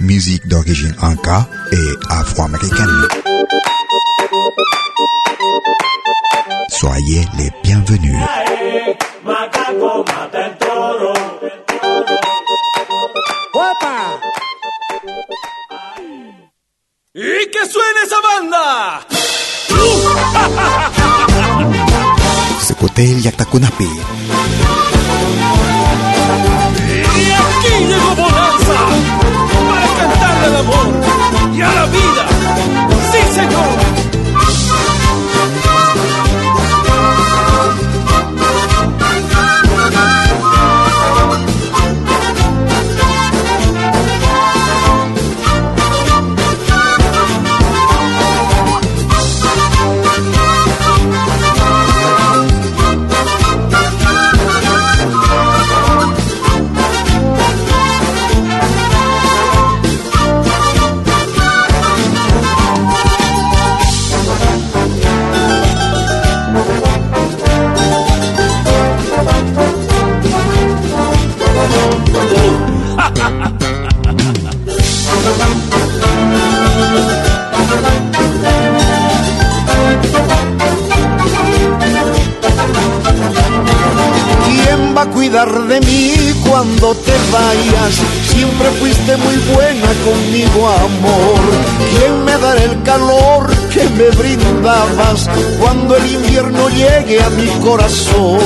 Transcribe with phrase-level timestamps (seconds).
[0.00, 3.08] musique d'origine anka et afro-américaine.
[6.68, 8.18] Soyez les bienvenus.
[17.14, 19.06] ¡Y que suene esa banda!
[22.62, 23.28] Se cotel y
[85.38, 86.14] ¿Quién va a cuidar de mí
[86.48, 87.94] cuando te vayas?
[88.28, 91.40] Siempre fuiste muy buena conmigo, amor.
[91.96, 95.28] ¿Quién me dará el calor que me brindabas
[95.60, 98.40] cuando el invierno llegue a mi corazón?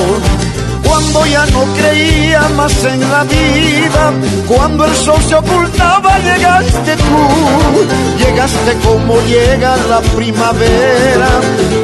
[0.83, 4.13] Cuando ya no creía más en la vida,
[4.47, 8.23] cuando el sol se ocultaba, llegaste tú.
[8.23, 11.29] Llegaste como llega la primavera,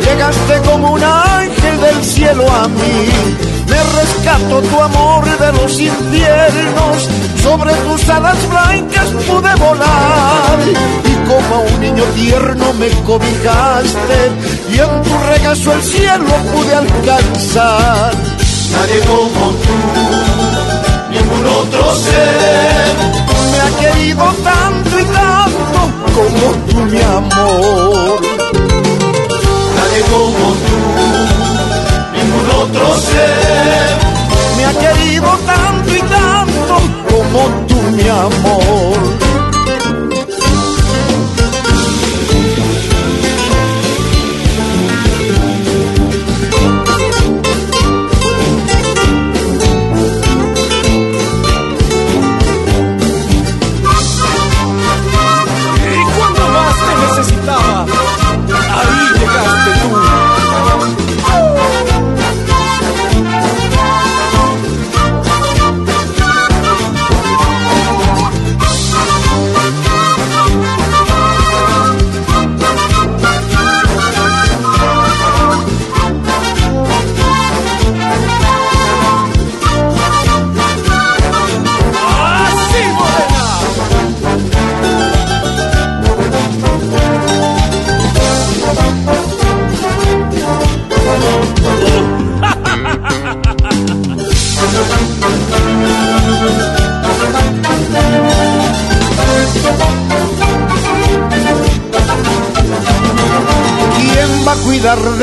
[0.05, 3.48] llegaste como un ángel del cielo a mí.
[3.97, 7.09] Rescato tu amor de los infiernos,
[7.43, 10.59] sobre tus alas blancas pude volar.
[11.05, 14.31] Y como a un niño tierno me cobijaste,
[14.71, 18.13] y en tu regazo el cielo pude alcanzar.
[18.71, 19.75] Nadie como tú,
[21.11, 22.95] ningún otro ser.
[23.51, 25.79] Me ha querido tanto y tanto
[26.15, 28.21] como tú, mi amor.
[29.75, 30.77] Nadie como tú,
[32.29, 33.97] ningún otro ser.
[34.57, 36.75] Me ha querido tanto y tanto
[37.09, 39.08] como tú, mi amor.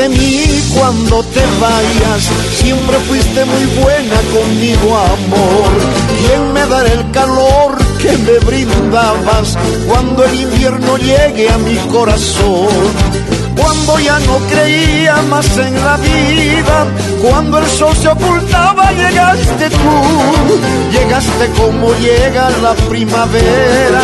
[0.09, 2.29] Mí cuando te vayas?
[2.55, 5.71] Siempre fuiste muy buena conmigo, amor.
[6.19, 9.57] ¿Quién me dará el calor que me brindabas
[9.87, 12.67] cuando el invierno llegue a mi corazón?
[13.55, 16.85] Cuando ya no creía más en la vida,
[17.21, 20.57] cuando el sol se ocultaba, llegaste tú.
[20.91, 24.01] Llegaste como llega la primavera,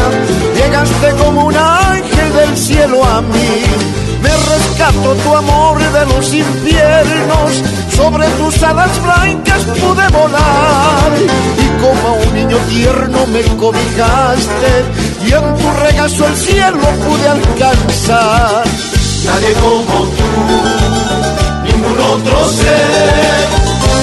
[0.56, 4.03] llegaste como un ángel del cielo a mí.
[4.24, 7.52] Me rescato tu amor de los infiernos,
[7.96, 11.12] sobre tus alas blancas pude volar.
[11.58, 14.72] Y como un niño tierno me cobijaste,
[15.26, 18.64] y en tu regazo el cielo pude alcanzar.
[19.26, 20.30] Nadie como tú,
[21.66, 23.48] ningún otro ser.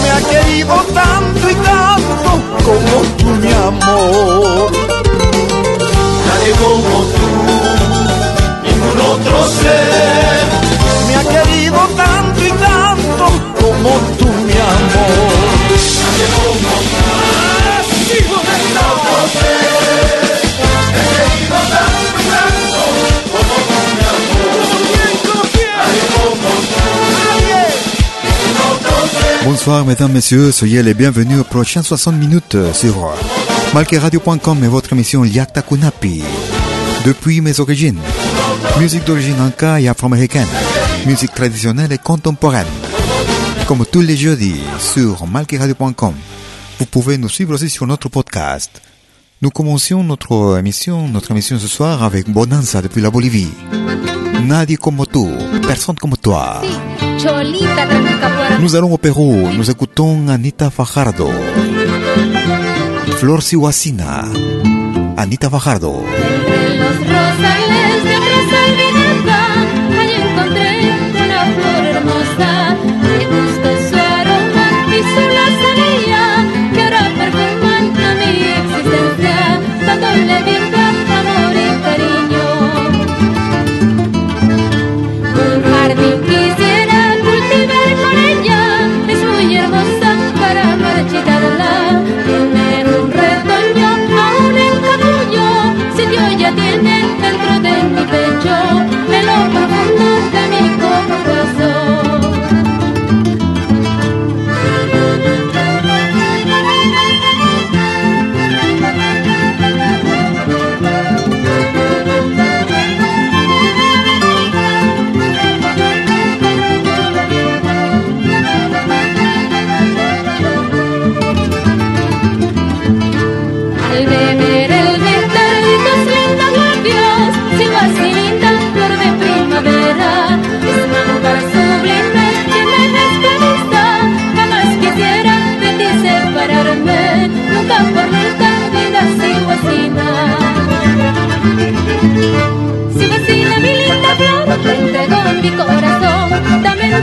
[0.03, 2.31] Me ha querido tanto y tanto
[2.65, 4.71] como tú, mi amor.
[6.27, 7.50] Nadie como tú,
[29.45, 33.13] Bonsoir, mesdames, messieurs, soyez les bienvenus aux prochaines 60 minutes sur
[33.75, 36.23] malqueradio.com et votre émission Yakta Kunapi.
[37.05, 37.99] Depuis mes origines,
[38.79, 40.47] musique d'origine anka et afro-américaine,
[41.07, 42.67] musique traditionnelle et contemporaine.
[43.67, 46.15] Comme tous les jeudis sur malqueradio.com,
[46.79, 48.83] vous pouvez nous suivre aussi sur notre podcast.
[49.41, 53.49] Nous commencions notre émission, notre émission ce soir avec Bonanza depuis la Bolivie.
[54.45, 55.27] Nadie como tú,
[55.67, 56.61] personne comme toi.
[58.61, 61.31] Nous allons au Pérou, nous écoutons Anita Fajardo.
[63.17, 64.25] Flor Sihuasina.
[65.17, 66.03] Anita Fajardo.
[66.81, 67.10] Those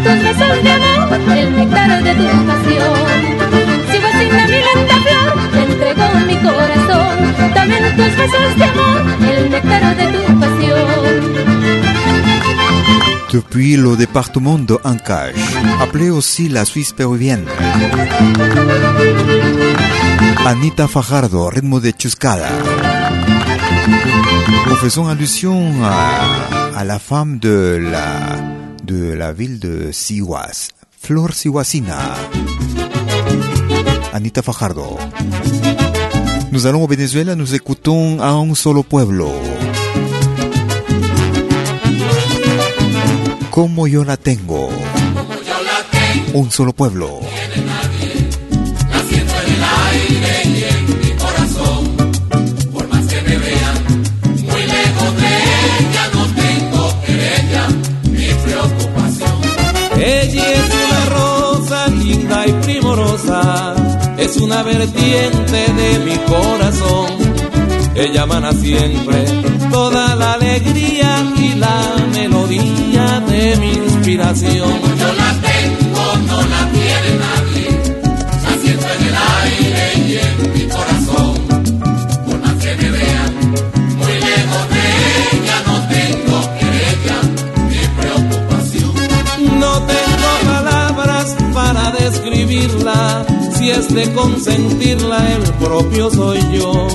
[0.04, 2.94] tus besos de amor, el néctar de tu pasión.
[3.90, 7.14] Sigo así mi linda flor, te entrego mi corazón,
[7.56, 10.88] dame tus besos de amor, el néctar de tu pasión.
[13.32, 15.36] Depuis le département de Ancash,
[15.82, 17.46] appelé aussi la Suisse péruvienne.
[20.46, 22.50] Anita Fajardo, ritmo de chuscada.
[24.70, 28.57] Nous faisons allusion à, à la femme de la,
[28.88, 30.70] de la ville de Sihuas,
[31.02, 32.16] Flor Sihuasina.
[34.14, 34.98] Anita Fajardo.
[36.54, 39.30] Nous allons au Venezuela, nous écoutons a un solo pueblo.
[43.52, 44.70] Como yo la tengo.
[46.34, 47.20] Un solo pueblo.
[64.18, 67.08] Es una vertiente de mi corazón.
[67.96, 69.26] Ella emana siempre
[69.72, 74.70] toda la alegría y la melodía de mi inspiración.
[75.00, 75.57] Yo la
[93.58, 96.88] si es de consentirla el propio soy yo,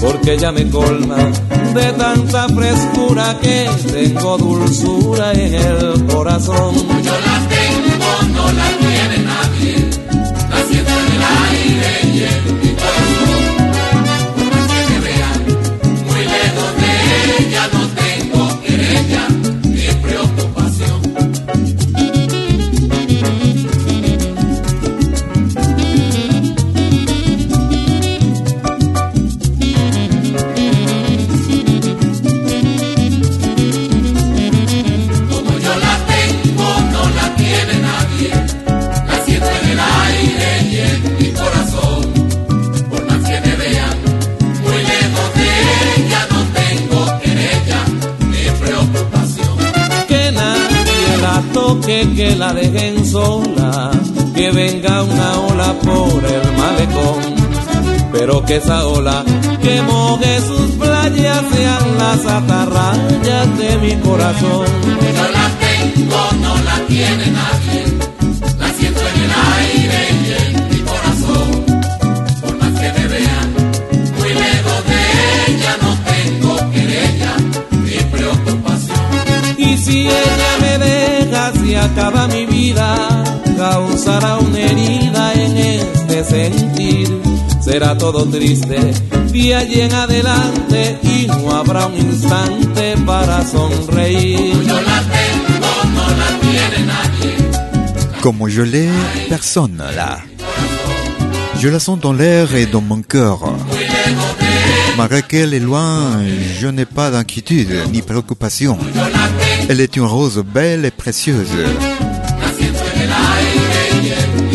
[0.00, 1.30] porque ella me colma
[1.74, 6.74] de tanta frescura que tengo dulzura en el corazón.
[6.74, 7.12] Yo
[7.48, 7.91] tengo,
[58.46, 59.24] que esa ola
[59.62, 64.66] que moje sus playas sean las atarrayas de mi corazón.
[65.16, 67.84] Yo la tengo, no la tiene nadie,
[68.58, 71.50] la siento en el aire y en mi corazón.
[72.40, 73.48] Por más que me vean
[74.18, 77.36] muy lejos de ella, no tengo querella
[77.84, 79.54] ni preocupación.
[79.58, 83.24] Y si ella me deja, si acaba mi vida,
[83.56, 87.21] causará una herida en este sentir
[87.72, 88.78] será todo triste
[89.32, 94.52] de allí en adelante y no habrá un instante para sonreír.
[94.70, 97.34] Yo la tengo, no la tiene nadie.
[98.20, 98.90] Comme je l'ai,
[99.30, 100.18] personne là.
[101.58, 103.38] Je la sens dans l'air et dans mon cœur.
[104.98, 106.20] Malgré qu'elle est loin,
[106.60, 108.76] je n'ai pas d'inquiétude ni préoccupation.
[109.70, 111.56] Elle est une rose belle et précieuse.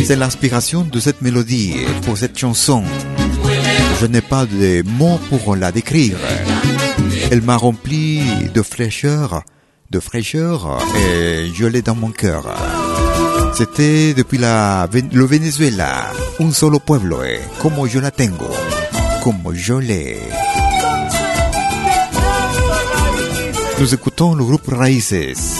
[0.05, 2.83] C'est l'inspiration de cette mélodie pour cette chanson.
[3.99, 6.17] Je n'ai pas de mots pour la décrire.
[7.31, 8.21] Elle m'a rempli
[8.53, 9.43] de fraîcheur,
[9.89, 12.43] de fraîcheur et je l'ai dans mon cœur.
[13.53, 18.49] C'était depuis le Venezuela, un solo pueblo, eh, como yo la tengo,
[19.23, 20.19] como yo l'ai.
[23.79, 25.55] Nous écoutons le groupe Raíces.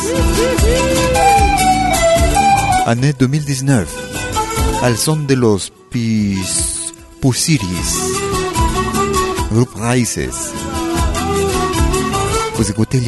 [2.86, 4.07] Année 2019.
[4.82, 8.12] Al son de los pis, pusiris,
[9.52, 10.52] grupo raíces,
[12.56, 13.00] pues escuté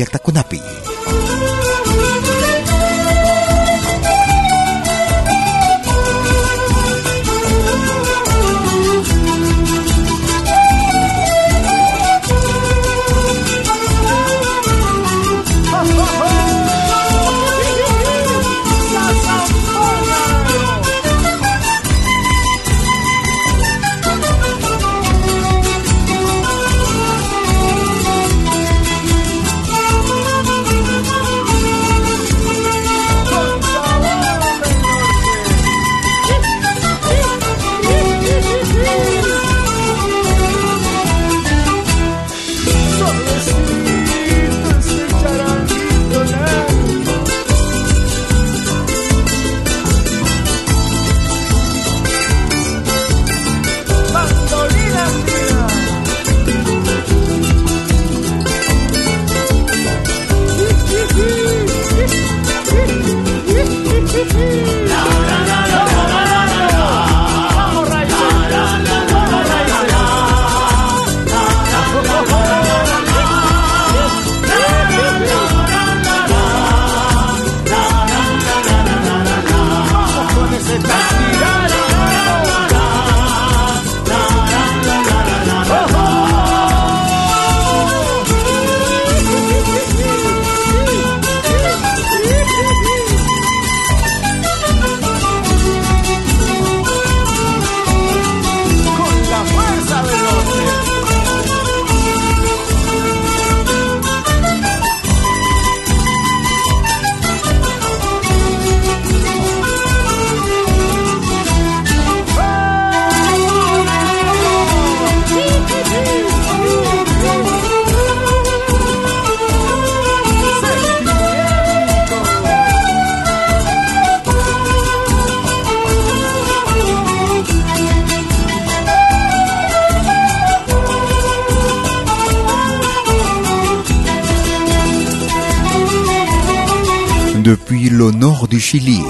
[137.99, 138.47] el Kunapi.
[138.47, 139.01] du Chili.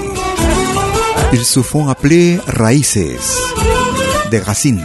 [1.32, 3.38] Ils se font appeler Raíces,
[4.30, 4.84] des racines.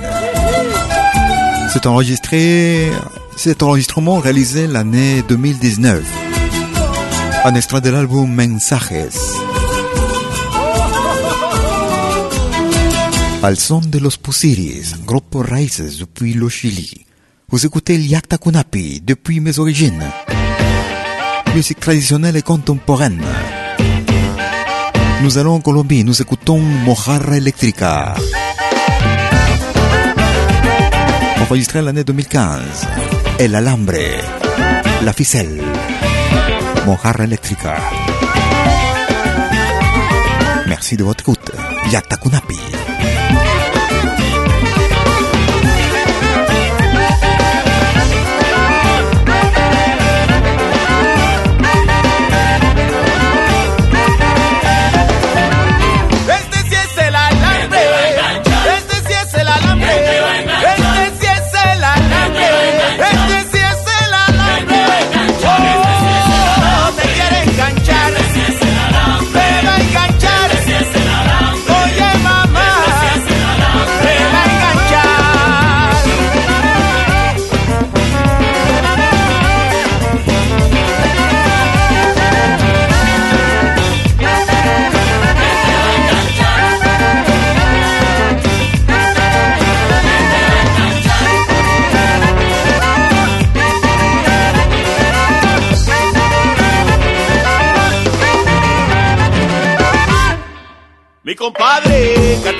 [1.73, 2.91] C'est enregistré,
[3.35, 6.03] cet enregistrement réalisé l'année 2019.
[7.45, 9.17] Un extrait de l'album Mensajes.
[13.41, 17.05] Al son de los Pusiris, groupe Raíces depuis le Chili.
[17.49, 20.03] Vous écoutez Yakta Kunapi depuis mes origines.
[21.55, 23.23] Musique traditionnelle et contemporaine.
[25.21, 28.15] Nous allons en Colombie, nous écoutons Mojarra Eléctrica.
[31.41, 32.61] Enregistré l'année 2015.
[33.39, 33.93] El Alambre.
[35.03, 35.61] La Ficelle.
[36.85, 37.75] Mojarra Eléctrica.
[40.67, 41.51] Merci de votre écoute.
[41.91, 42.74] Yatakunapi.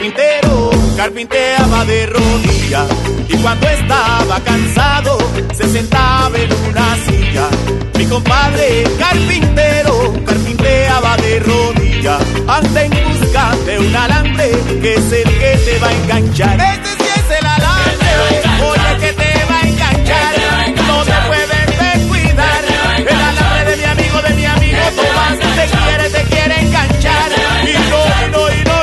[0.06, 2.88] Carpintero carpinteaba de rodillas
[3.28, 5.18] y cuando estaba cansado
[5.54, 7.48] se sentaba en una silla.
[7.98, 15.24] Mi compadre carpintero carpinteaba de rodillas anda en busca de un alambre que es el
[15.24, 16.60] que te va a enganchar.
[16.60, 18.10] Este sí es el alambre,
[18.62, 20.36] oye que te va a enganchar,
[20.88, 22.64] no te puedes descuidar.
[23.00, 27.32] El alambre de mi amigo, de mi amigo Tomás, te quiere, te quiere enganchar.
[27.64, 28.75] Y no, y no, y no, y no,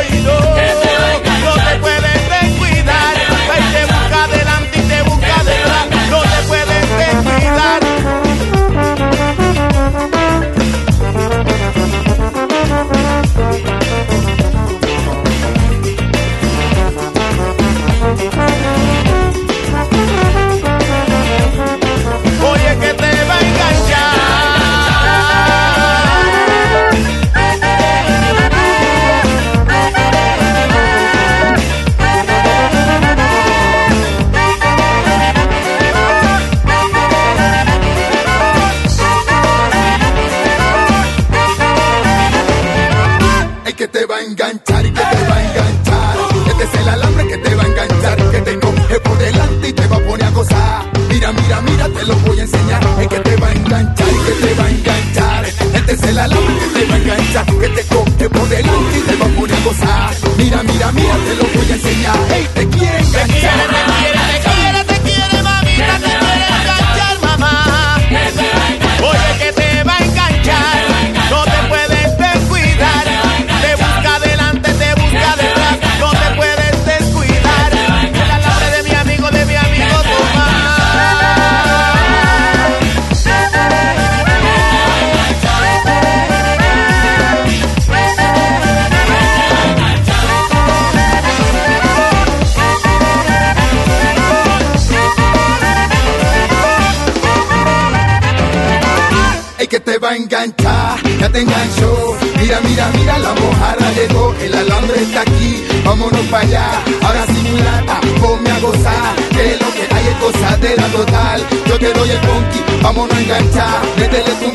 [57.33, 58.05] te va a enganchar.
[58.19, 60.11] Que te delante y te va a poner a gozar.
[60.37, 62.19] Mira, mira, mira, te lo voy a enseñar.
[62.29, 63.72] Hey, te quiere Te quiere, enganchar.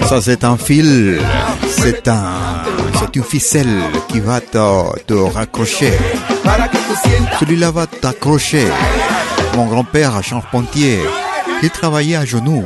[0.08, 1.20] Ça, c'est un fil,
[1.70, 2.64] c'est un,
[3.00, 5.92] c'est une ficelle qui va te, te raccrocher.
[7.40, 8.68] Celui-là va t'accrocher.
[9.56, 11.00] Mon grand-père, charpentier,
[11.62, 12.64] il travaillait à genoux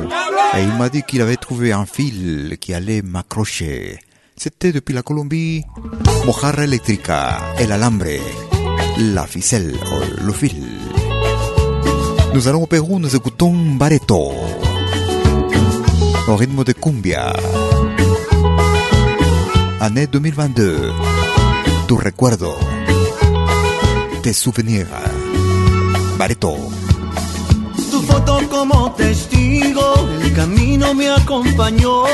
[0.56, 3.98] et il m'a dit qu'il avait trouvé un fil qui allait m'accrocher.
[4.36, 5.64] C'était depuis la Colombie,
[6.26, 8.18] mojarra eléctrica, el alambre,
[8.98, 9.74] la ficelle,
[10.20, 10.62] le fil.
[12.34, 14.32] Nous allons au Pérou, nous écoutons Bareto,
[16.28, 17.32] au rythme de cumbia.
[19.80, 20.92] Année 2022,
[21.88, 22.54] tu recuerdo,
[24.22, 24.86] tes souvenirs.
[26.18, 26.56] Bareto.
[27.90, 32.04] Tu foto como testigo, el camino me acompañó.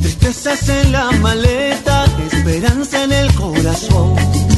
[0.00, 4.53] Tristezas en la maleta, esperanza en el corazón.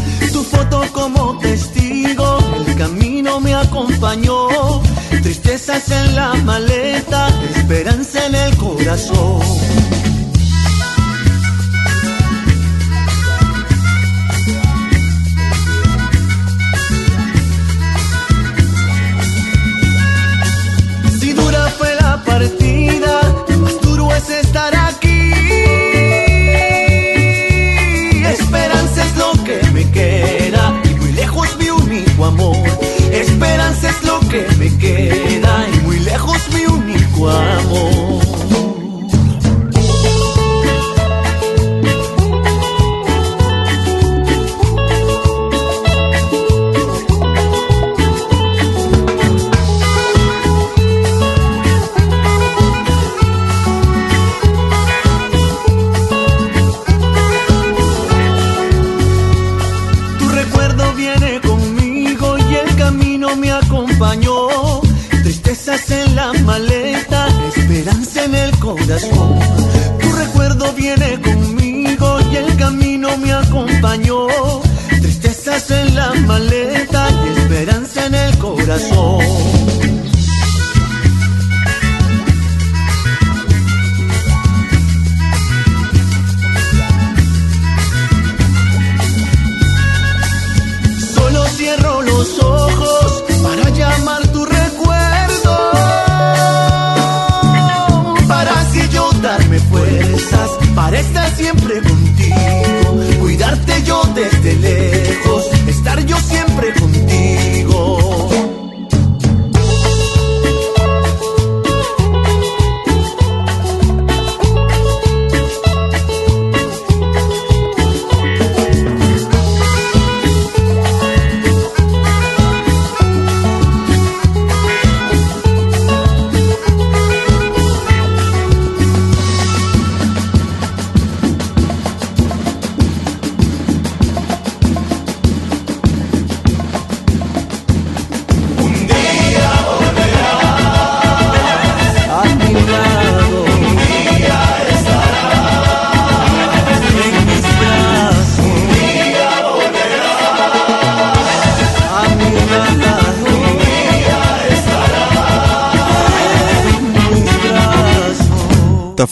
[0.51, 4.49] Foto como testigo, el camino me acompañó.
[5.23, 9.41] Tristezas en la maleta, esperanza en el corazón.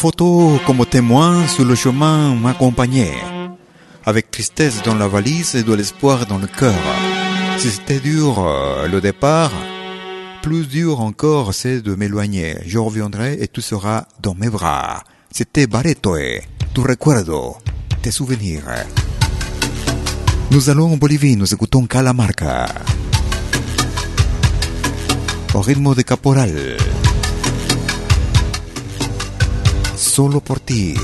[0.05, 3.17] Photo comme témoin sur le chemin m'accompagnait,
[4.05, 6.85] avec tristesse dans la valise et de l'espoir dans le cœur.
[7.57, 9.51] Si c'était dur euh, le départ,
[10.43, 12.59] plus dur encore c'est de m'éloigner.
[12.67, 15.03] Je reviendrai et tout sera dans mes bras.
[15.31, 16.43] C'était Baretoe,
[16.75, 17.57] tu recuerdo,
[18.03, 18.69] tes souvenirs.
[20.51, 22.67] Nous allons en Bolivie, nous écoutons Calamarca.
[25.55, 26.77] Au rythme de caporal.
[30.15, 30.95] Solo por ti,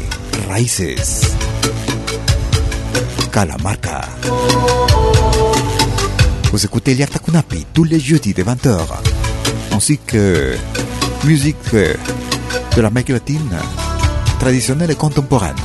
[0.46, 1.22] Raíces.
[3.32, 4.08] Calamarca.
[6.52, 8.78] Vous écoutez Liakta Kunapi tous les jeudis de 20h.
[9.72, 10.54] Ainsi que
[11.24, 13.50] musique de l'Amérique latine,
[14.38, 15.56] traditionnelle et contemporaine.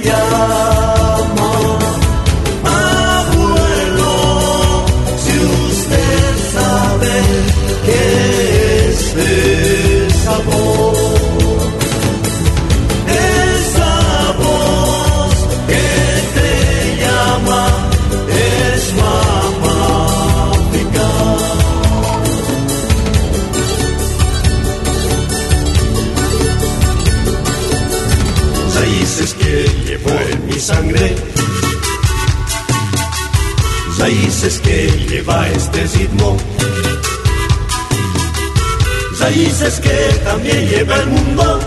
[0.00, 0.71] ella.
[34.42, 36.36] Raíces que lleva este ritmo.
[39.20, 41.60] Raíces que también lleva el mundo.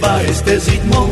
[0.00, 1.10] Lleva este ritmo,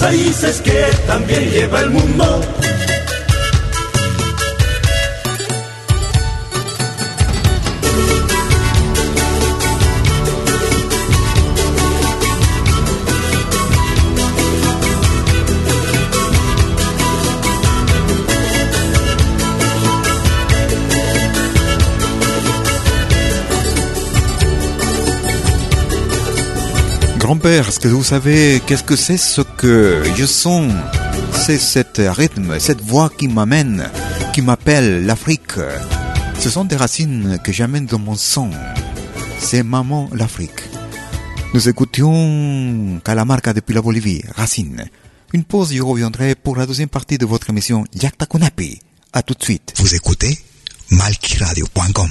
[0.00, 2.57] raíces que también lleva el mundo.
[27.38, 30.72] Grand-père, est-ce que vous savez qu'est-ce que c'est ce que je sens?
[31.32, 33.88] C'est cet rythme, cette voix qui m'amène,
[34.34, 35.52] qui m'appelle l'Afrique.
[36.40, 38.50] Ce sont des racines que j'amène dans mon sang.
[39.38, 40.62] C'est maman l'Afrique.
[41.54, 44.86] Nous écoutions Calamarca depuis la Bolivie, Racine.
[45.32, 48.80] Une pause, je reviendrai pour la deuxième partie de votre émission Yakta Kunapi.
[49.12, 49.74] À tout de suite.
[49.76, 50.36] Vous écoutez
[50.90, 52.10] malquiradio.com.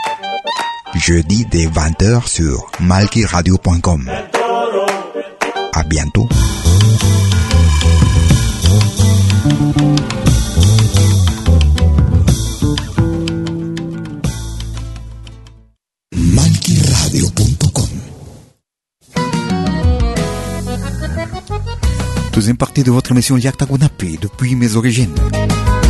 [1.01, 4.07] Jeudi dès 20h sur malkiradio.com.
[5.73, 6.29] À bientôt.
[22.31, 23.65] Deuxième partie de votre émission Yakta
[24.21, 25.15] depuis mes origines.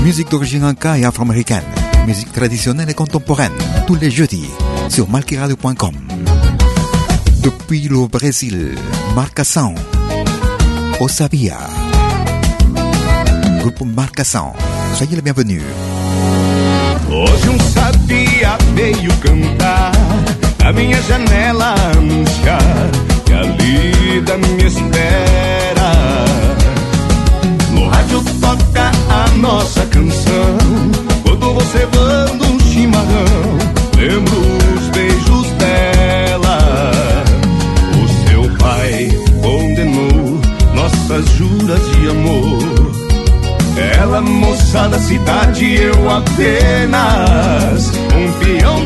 [0.05, 1.63] Musique d'origine inca et afro-américaine.
[2.07, 3.51] Musique traditionnelle et contemporaine.
[3.85, 4.47] Tous les jeudis
[4.91, 5.93] sur malkiradio.com.
[7.41, 8.75] Depuis le Brésil,
[9.15, 9.73] Marcação.
[10.99, 11.57] Osabia.
[13.59, 14.51] Groupe Marcação.
[14.95, 15.63] Soyez les bienvenus.
[17.09, 19.93] Hoje um sabia veio cantar
[20.59, 22.91] na minha janela anunciar
[23.25, 25.10] que a lida me espera.
[45.63, 48.80] Eu apenas um peão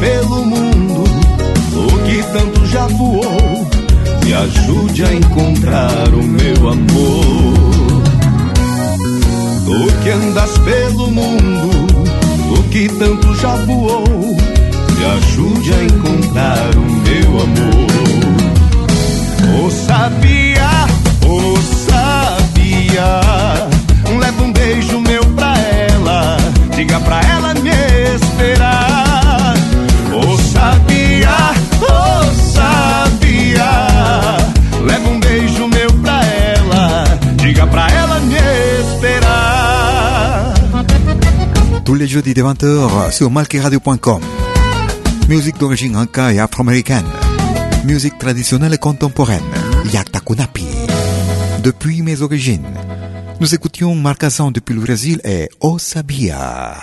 [0.00, 1.04] pelo mundo,
[1.76, 3.68] o que tanto já voou,
[4.24, 8.00] me ajude a encontrar o meu amor.
[9.66, 16.80] O que andas pelo mundo, o que tanto já voou, me ajude a encontrar o
[16.80, 17.90] meu amor.
[19.62, 20.59] Oh sabia,
[42.10, 44.20] Jeudis de 20h sur malkiradio.com.
[45.28, 47.06] Musique d'origine inca et afro-américaine.
[47.84, 49.44] Musique traditionnelle et contemporaine.
[49.92, 50.66] Yakta Kunapi.
[51.62, 52.66] Depuis mes origines.
[53.38, 56.74] Nous écoutions Marcasan depuis le Brésil et O Sabia.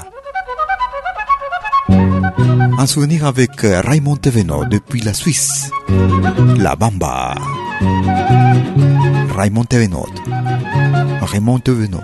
[1.90, 5.70] Un souvenir avec Raymond Teveno depuis la Suisse.
[6.56, 7.36] La Bamba.
[9.36, 10.06] Raymond Teveno.
[11.22, 12.00] Raymond Teveno.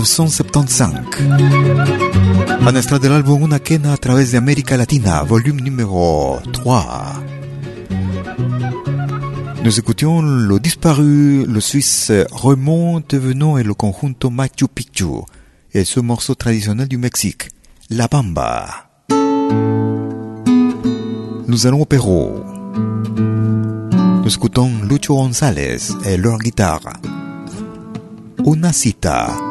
[0.00, 0.94] 1975.
[2.60, 7.22] Un extrait de l'album Una Quena a través de América Latina, volume numéro 3.
[9.62, 15.22] Nous écoutions le disparu, le Suisse Raymond Tevenot et le conjunto Machu Picchu,
[15.74, 17.50] et ce morceau traditionnel du Mexique,
[17.90, 18.66] La Bamba.
[21.46, 22.30] Nous allons au Pérou.
[24.24, 26.94] Nous écoutons Lucho González et leur guitare.
[28.46, 29.49] Una cita.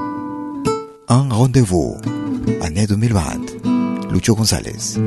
[1.12, 1.98] Un rendez-vous.
[2.62, 4.12] Année 2020.
[4.12, 5.00] Lucho González.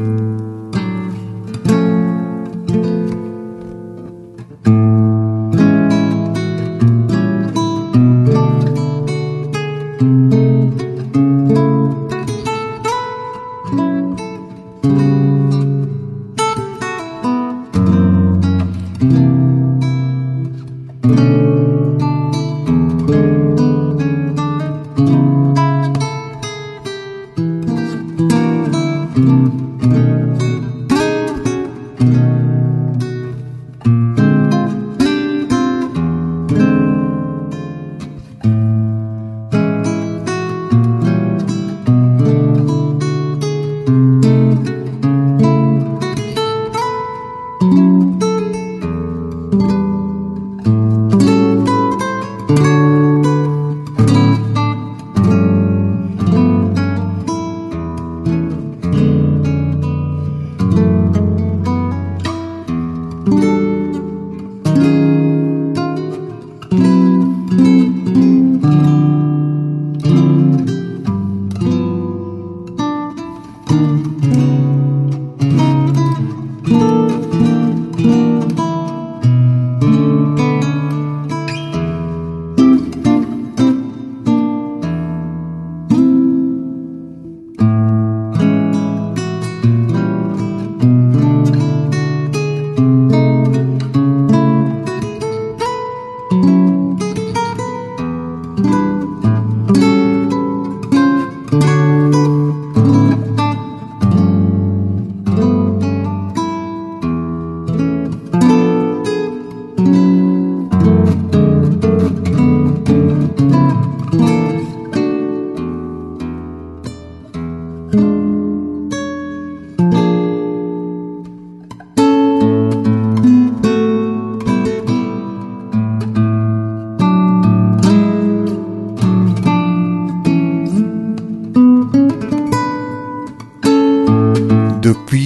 [117.93, 118.05] Depuis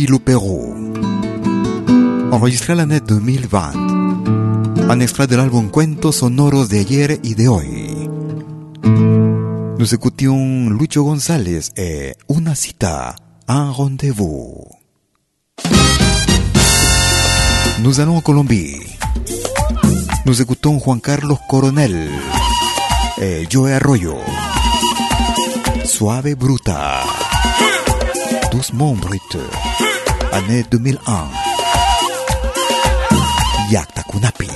[0.06, 0.74] le Pérou.
[2.32, 3.72] Enregistré l'année 2020.
[4.88, 7.95] Un extrait de l'album Cuentos sonoros de ayer y de hoy.
[9.94, 13.14] Écoutions Lucho González et Una cita,
[13.46, 14.66] un rendez-vous.
[17.82, 18.80] Nous allons en Colombie.
[20.24, 22.08] Nous écoutons Juan Carlos Coronel
[23.20, 24.16] et Joe Arroyo.
[25.84, 27.04] Suave Bruta.
[28.50, 29.38] Doucement Brut.
[30.32, 31.28] Année 2001.
[33.70, 34.48] Yakta Kunapi.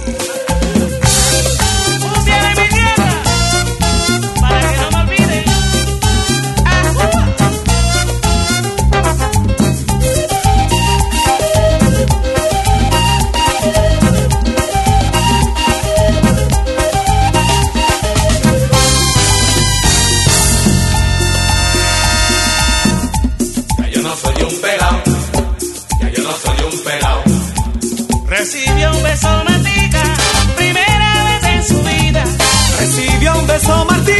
[33.61, 34.20] só Martim.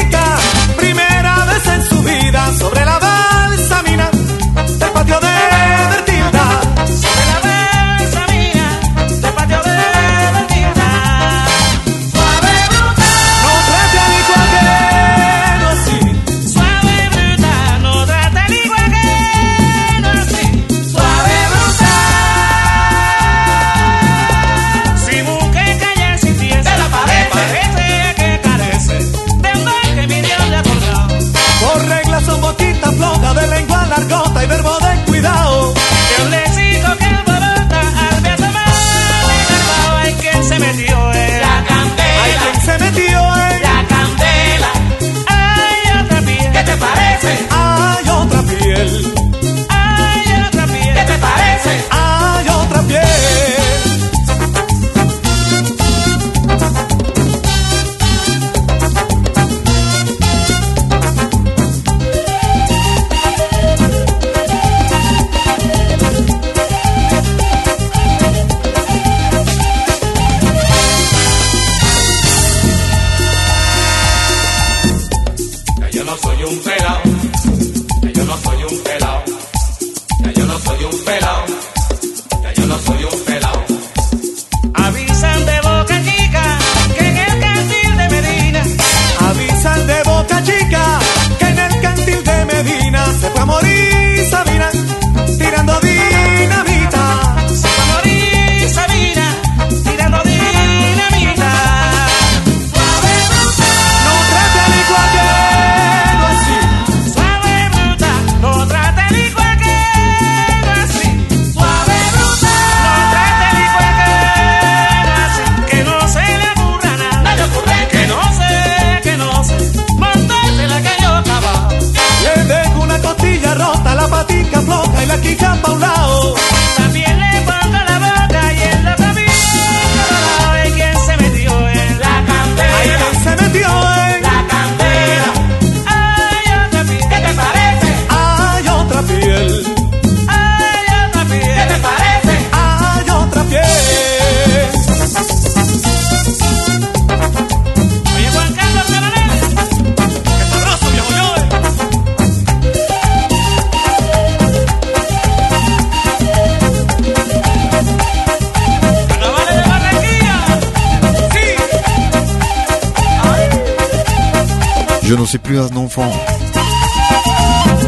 [165.11, 166.09] Je ne suis plus un enfant.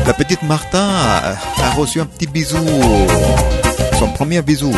[0.04, 2.58] La petite Martha a, reçu un petit bisou,
[3.96, 4.72] son premier bisou.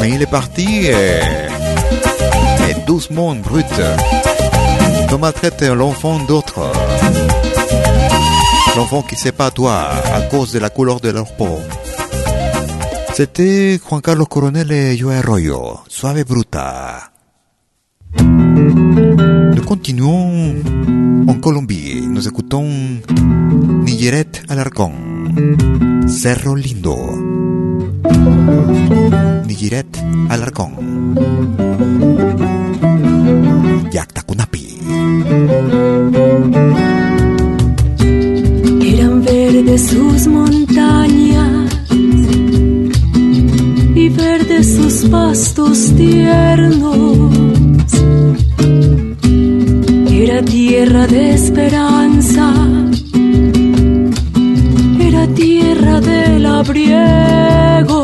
[0.00, 1.20] Mais il est parti et,
[2.70, 3.66] et doucement, brut.
[5.12, 6.72] Ne maltraite l'enfant d'autres.
[8.74, 11.60] L'enfant qui sait pas toi à cause de la couleur de leur peau.
[13.12, 17.10] C'était Juan Carlos Coronel et Joe Arroyo, Suave Bruta.
[19.60, 20.54] Nous continuons
[21.28, 22.00] en Colombie.
[22.08, 22.66] Nous écoutons
[23.84, 24.92] Nilleret Alarcón,
[26.08, 26.96] Cerro Lindo.
[29.46, 29.86] Nilleret
[30.30, 30.72] Alarcón.
[33.92, 34.78] Yactacunapi.
[38.82, 41.70] Eran verdes sus montañas
[43.94, 47.30] y verdes sus pastos tiernos.
[50.40, 52.50] Era tierra de esperanza,
[54.98, 58.00] era tierra del abriego.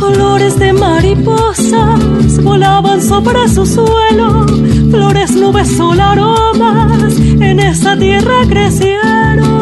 [0.00, 4.44] Colores de mariposas volaban sobre su suelo,
[4.90, 9.57] flores, nubes, sol, aromas, en esa tierra crecieron.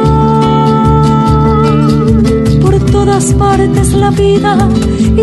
[2.97, 4.53] Todas partes la vida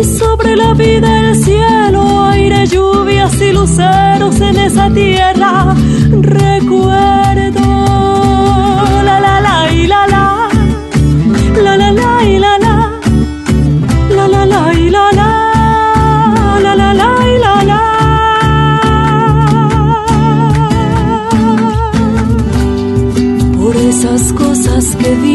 [0.00, 5.74] y sobre la vida el cielo, aire, lluvias y luceros en esa tierra.
[6.40, 7.66] Recuerdo
[9.08, 10.26] la la la y la la,
[11.64, 12.76] la la la y la la,
[14.16, 15.30] la la la y la la,
[16.64, 17.82] la la la y la la.
[23.58, 25.33] Por esas cosas que digo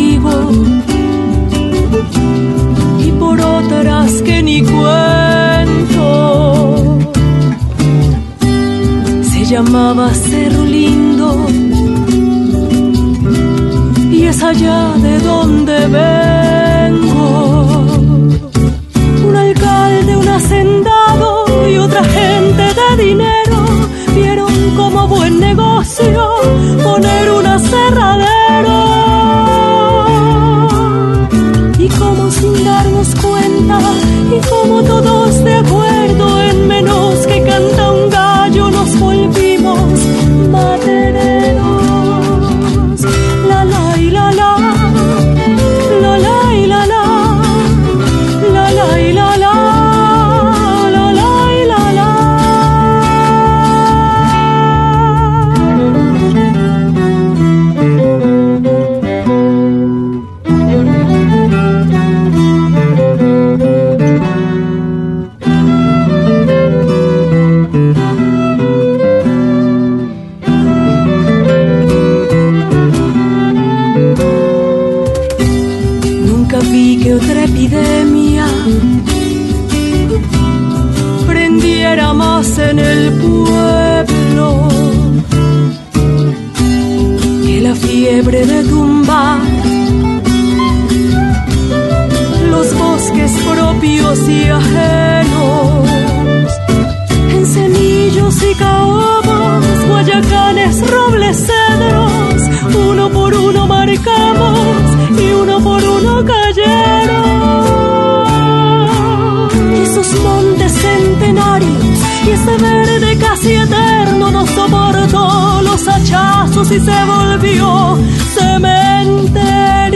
[115.79, 117.97] los hachazos y se volvió
[118.33, 119.88] cementerio.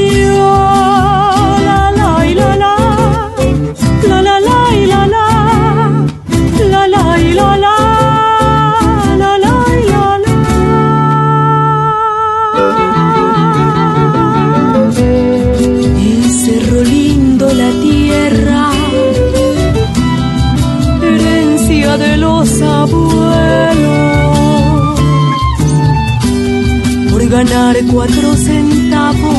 [27.92, 29.38] Cuatro centavos,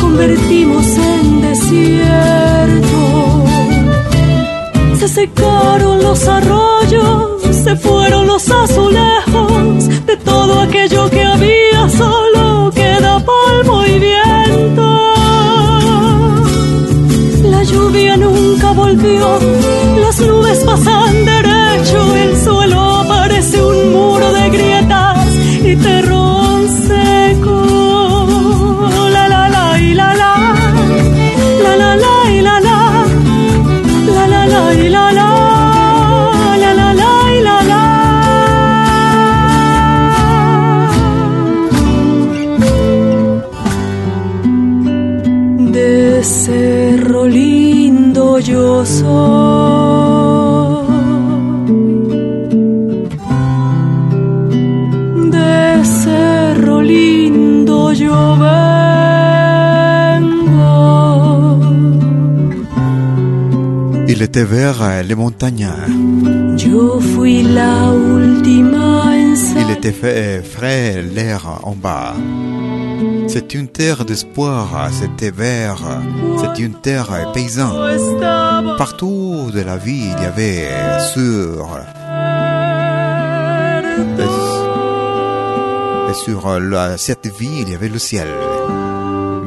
[0.00, 3.00] convertimos en desierto.
[4.98, 13.20] Se secaron los arroyos, se fueron los azulejos, de todo aquello que había solo queda
[13.24, 15.12] polvo y viento.
[17.44, 19.38] La lluvia nunca volvió,
[34.72, 35.11] Söyle
[64.14, 65.68] Il était vers euh, les montagnes.
[69.64, 72.14] Il était fait frais l'air en bas.
[73.28, 75.78] C'est une terre d'espoir, c'était vert,
[76.40, 77.70] c'est une terre paysan.
[78.76, 80.68] Partout de la vie, il y avait
[81.14, 81.78] sur
[86.10, 88.28] et sur la- cette vie, il y avait le ciel.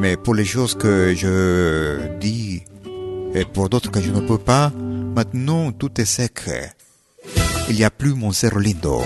[0.00, 2.62] Mais pour les choses que je dis
[3.36, 4.72] et pour d'autres que je ne peux pas,
[5.14, 6.40] maintenant tout est sec.
[7.68, 9.04] Il n'y a plus mon Cerro Lindo.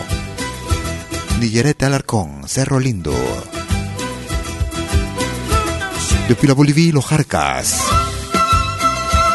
[1.41, 3.15] Nillerete Alarcón, Cerro Lindo.
[6.29, 7.75] Depuis la Bolivie, los Jarcas.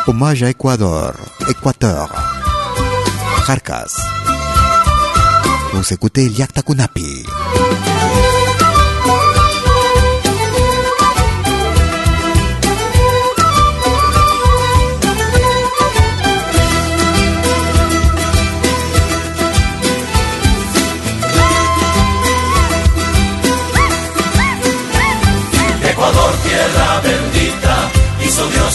[0.07, 1.13] Hommage à Équateur,
[1.49, 2.09] Équateur.
[3.45, 3.99] Jarcas.
[5.73, 7.25] Vous écoutez Liakta Kunapi.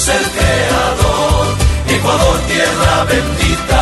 [0.00, 1.46] Dios el creador.
[1.88, 3.80] Ecuador, tierra bendita,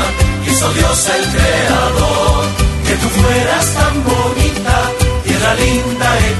[0.49, 2.45] hizo Dios el creador.
[2.87, 4.91] Que tú fueras tan bonita,
[5.25, 6.38] tierra linda Ecuador.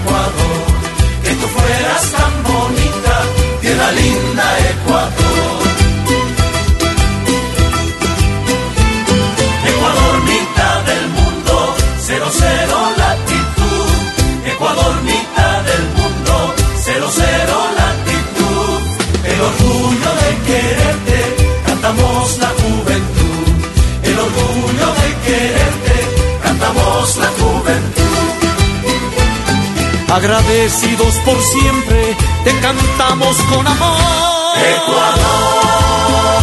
[30.19, 34.59] Agradecidos por siempre, te cantamos con amor.
[34.59, 36.43] Ecuador,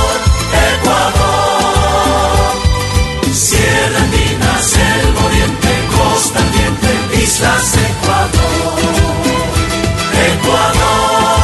[0.80, 1.76] Ecuador.
[3.34, 8.80] Sierra Andinas, el Oriente, Costa Ardiente, Islas Ecuador.
[10.32, 11.36] Ecuador,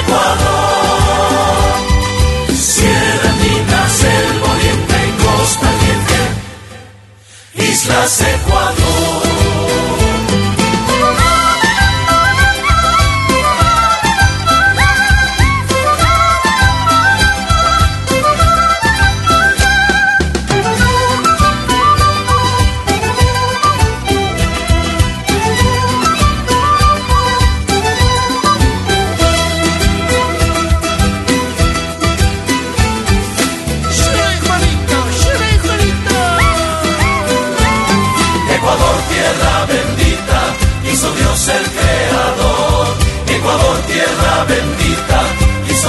[0.00, 0.60] Ecuador.
[2.54, 6.20] Sierra Andinas, el Oriente, Costa Ardiente,
[7.72, 8.20] Islas.
[8.20, 9.29] Ecuador,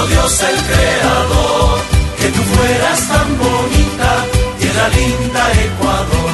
[0.00, 1.78] Dios el creador.
[2.18, 4.10] Que tú fueras tan bonita,
[4.58, 6.32] tierra linda Ecuador.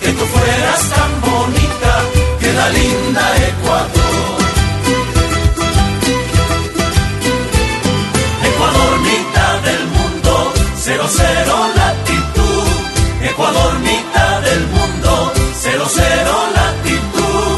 [0.00, 1.92] Que tú fueras tan bonita,
[2.40, 4.36] tierra linda Ecuador.
[8.48, 12.68] Ecuador, mitad del mundo, cero cero latitud.
[13.30, 17.56] Ecuador, mitad del mundo, cero cero latitud.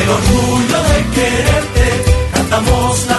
[0.00, 1.86] El orgullo de quererte,
[2.34, 3.15] cantamos la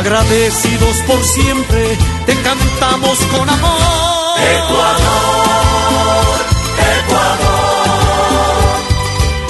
[0.00, 4.38] Agradecidos por siempre, te cantamos con amor.
[4.56, 6.24] Ecuador,
[7.04, 7.98] Ecuador.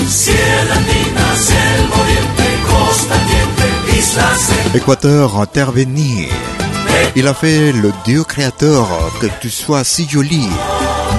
[0.09, 6.29] Sierra Andinas, el Oriente, Costa Ardiente, Islas Équateur, terre bénie.
[7.15, 8.89] Il a fait le Dieu créateur
[9.21, 10.51] que tu sois si jolie,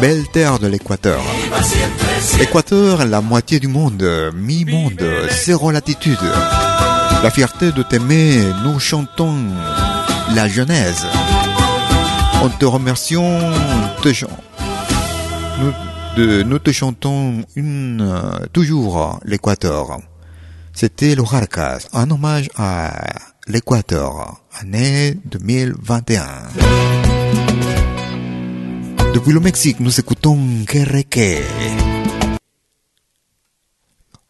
[0.01, 1.21] belle terre de l'Équateur.
[2.41, 4.03] Équateur, la moitié du monde,
[4.36, 6.19] mi-monde, zéro latitude.
[7.24, 9.36] La fierté de t'aimer, nous chantons
[10.34, 11.05] la Genèse.
[12.41, 13.39] On te remercions,
[14.01, 14.28] te chan-
[16.43, 18.19] nous, te chantons une,
[18.51, 19.99] toujours l'Équateur.
[20.74, 21.22] C'était le
[21.93, 22.91] un hommage à
[23.47, 26.24] l'Équateur, année 2021.
[29.13, 31.43] Depuis le Mexique, nous écoutons Querreque.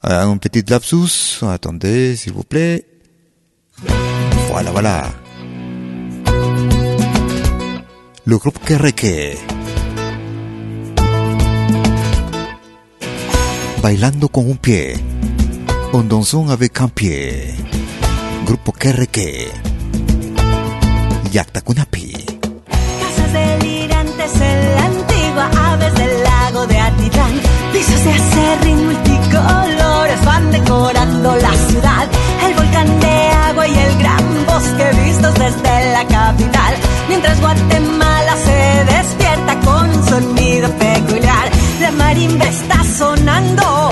[0.05, 2.85] Euh, Un petit lapsus, attendez s'il vous plaît.
[4.49, 5.09] Voilà, voilà.
[8.25, 9.37] Le groupe Querreque.
[13.81, 14.95] Bailando con un pie.
[15.93, 17.53] en dansant avec un pied.
[18.45, 19.49] Grupo Kereke.
[21.31, 22.13] Yakta Kunapi.
[23.01, 27.33] Casas delirantes en la antigua, aves del lago de Atitán.
[27.73, 29.01] Pisos de acerrín
[30.25, 32.07] van decorando la ciudad.
[32.45, 36.75] El volcán de agua y el gran bosque vistos desde la capital.
[37.07, 41.49] Mientras Guatemala se despierta con sonido peculiar.
[41.79, 43.91] La marimba está sonando.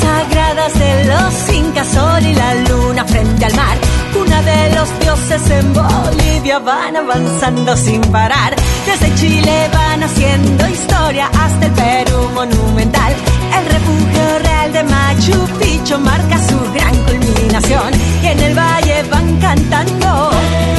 [0.00, 3.76] Sagradas de los incas, sol y la luna frente al mar.
[4.20, 8.54] Una de los dioses en Bolivia van avanzando sin parar.
[8.86, 13.12] Desde Chile van haciendo historia hasta el Perú monumental.
[13.58, 17.92] El refugio real de Machu Picchu marca su gran culminación.
[18.22, 20.77] Y en el valle van cantando.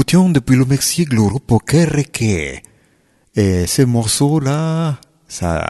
[0.00, 2.62] Écoutions depuis le Mexique le groupe Kereke.
[3.36, 4.96] Et ce morceau-là,
[5.28, 5.68] ça,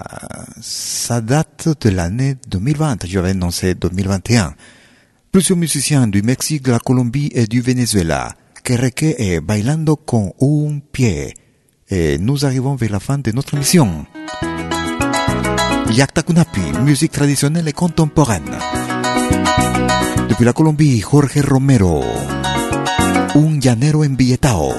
[0.60, 3.06] ça date de l'année 2020.
[3.06, 4.54] Je vais annoncer 2021.
[5.32, 8.32] Plusieurs musiciens du Mexique, de la Colombie et du Venezuela.
[8.62, 11.34] Kereke et Bailando con un pied.
[11.88, 14.06] Et nous arrivons vers la fin de notre émission.
[15.90, 18.56] Yakta Kunapi, musique traditionnelle et contemporaine.
[20.28, 22.04] Depuis la Colombie, Jorge Romero.
[23.34, 24.72] Un llanero embilletao.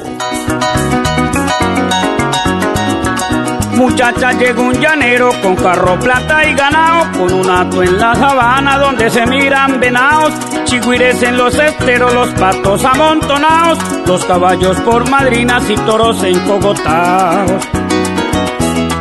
[3.76, 8.78] Muchacha llegó un llanero con carro, plata y ganado, con un hato en la sabana
[8.78, 10.34] donde se miran venados,
[10.66, 17.64] chigüires en los esteros, los patos amontonados, los caballos por madrinas y toros encogotados.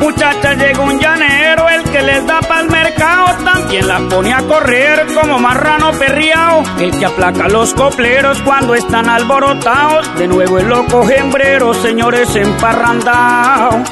[0.01, 1.40] Muchacha llegó un llanero,
[1.91, 7.07] que les da pa'l mercado, también la pone a correr como marrano perriao, el que
[7.07, 13.91] aplaca los copleros cuando están alborotados, de nuevo el loco hembrero, señores emparrandados.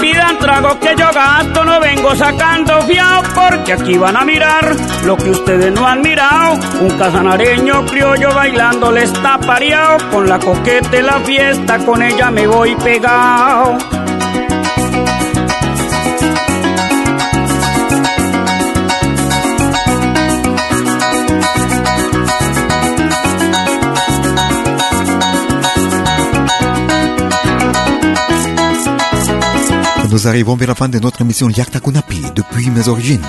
[0.00, 5.16] Pidan trago que yo gasto, no vengo sacando fiao, porque aquí van a mirar lo
[5.16, 6.54] que ustedes no han mirado.
[6.80, 12.30] Un casanareño criollo bailando le está pareado, con la coqueta y la fiesta, con ella
[12.30, 13.78] me voy pegado.
[30.12, 33.22] Nous arrivons vers la fin de notre émission Yakta Kunapi depuis mes origines.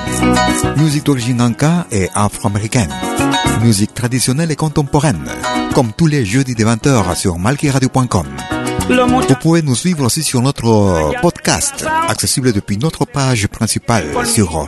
[0.76, 2.90] Musique d'origine anka et afro-américaine.
[3.62, 5.24] Musique traditionnelle et contemporaine.
[5.74, 8.28] Comme tous les jeudis de 20h sur malkiradio.com.
[8.90, 14.68] Vous pouvez nous suivre aussi sur notre podcast, accessible depuis notre page principale sur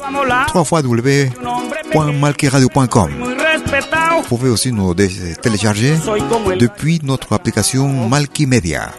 [0.55, 3.11] www.malkiradio.com.
[3.11, 5.95] Vous pouvez aussi nous télécharger
[6.57, 8.91] depuis notre application Malkimedia.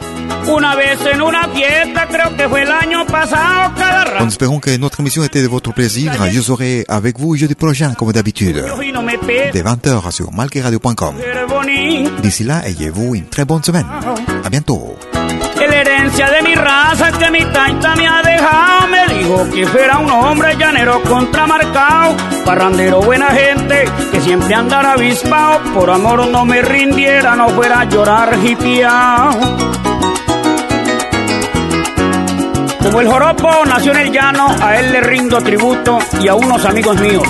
[0.49, 4.61] Una vez en una fiesta, creo que fue el año pasado, cada rato Nous espérons
[4.61, 6.13] que notre émission était de votre plaisir.
[6.31, 9.51] Je serai avec vous jeudi prochain, comme d'habitude, y no me pega.
[9.53, 10.31] de 20h sur
[11.49, 12.11] bonito.
[12.23, 13.87] D'ici là, ayez-vous une très bonne semaine.
[14.45, 14.97] À bientôt.
[15.69, 18.87] La herencia de mi raza que mi taita me ha dejado.
[18.89, 25.61] Me dijo que fuera un hombre llanero contramarcado, parrandero buena gente, que siempre andara avispado.
[25.75, 29.86] Por amor no me rindiera, no fuera a llorar hipiao.
[32.87, 36.65] Como el joropo nació en el llano, a él le rindo tributo y a unos
[36.65, 37.27] amigos míos.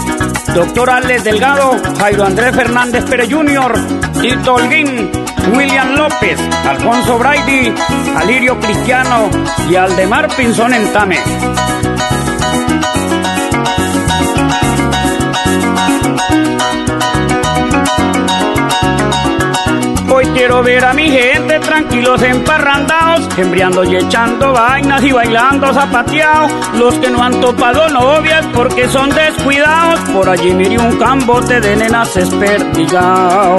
[0.55, 3.75] Doctor Alex Delgado, Jairo Andrés Fernández Pérez Jr.,
[4.21, 5.11] Tito Holguín,
[5.55, 6.39] William López,
[6.69, 7.73] Alfonso Brady,
[8.17, 9.31] Alirio Cristiano
[9.71, 11.17] y Aldemar Pinzón Entame.
[20.37, 26.53] Quiero ver a mi gente tranquilos emparrandados, embriando y echando vainas y bailando zapateados.
[26.75, 31.77] Los que no han topado novias porque son descuidados, por allí miré un cambote de
[31.77, 33.57] nenas desperdigado.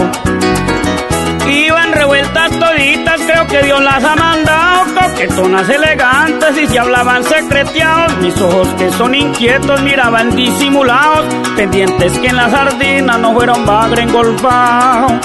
[1.48, 8.18] Iban revueltas toditas, creo que Dios las ha mandado, coquetonas elegantes y se hablaban secreteados.
[8.18, 11.26] Mis ojos que son inquietos miraban disimulados,
[11.56, 15.20] pendientes que en la sardina no fueron bagre engolfado.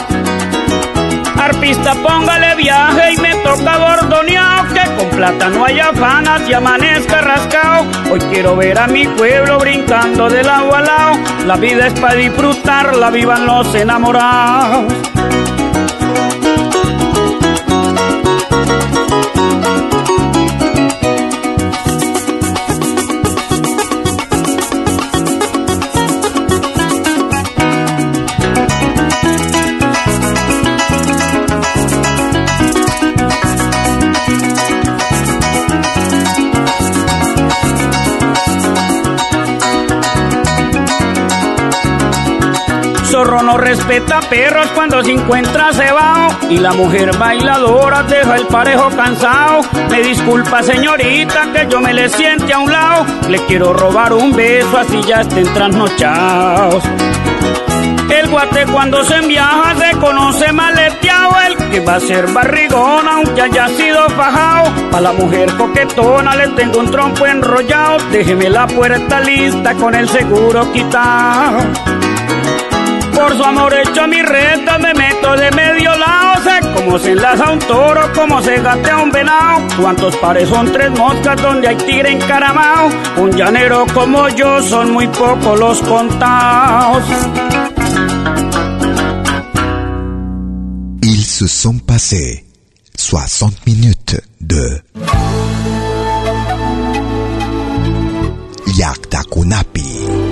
[1.42, 7.20] Arpista, póngale viaje y me toca bordoneado, que con plata no haya afanas y amanezca
[7.20, 7.84] rascado.
[8.12, 11.18] Hoy quiero ver a mi pueblo brincando del agua al lado.
[11.46, 14.92] La vida es para disfrutarla, vivan los enamorados.
[43.40, 49.62] No respeta perros cuando se encuentra cebado y la mujer bailadora deja el parejo cansado.
[49.90, 54.32] Me disculpa señorita que yo me le siente a un lado, le quiero robar un
[54.32, 56.84] beso así ya estén trasnochados.
[58.10, 63.40] El guate cuando se enviaja se conoce maleteado, el que va a ser barrigón aunque
[63.40, 64.70] haya sido fajado.
[64.92, 70.08] A la mujer coquetona le tengo un trompo enrollado, déjeme la puerta lista con el
[70.08, 72.01] seguro quitado.
[73.14, 76.42] Por su amor hecho a mi reta me meto de medio lado.
[76.42, 79.62] Sé cómo se enlaza un toro, cómo se gatea un venado.
[79.80, 82.90] Cuántos pares son tres moscas donde hay tigre encaramado.
[83.18, 87.02] Un llanero como yo son muy pocos los contados.
[91.02, 92.44] Ils se sont passés
[92.96, 94.82] 60 minutes de
[98.76, 100.31] Yakta Kunapi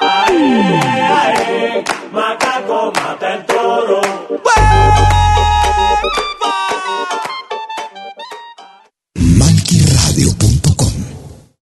[0.00, 4.00] Ay, ay, macaco mata el toro.